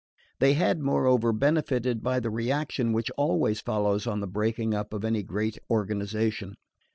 They 0.39 0.53
had 0.53 0.79
moreover 0.79 1.31
benefited 1.31 2.01
by 2.01 2.19
the 2.19 2.31
reaction 2.31 2.91
which 2.91 3.11
always 3.17 3.61
follows 3.61 4.07
on 4.07 4.19
the 4.19 4.25
breaking 4.25 4.73
up 4.73 4.95
of 4.95 5.05
any 5.05 5.21
great 5.21 5.59
organisation. 5.69 6.55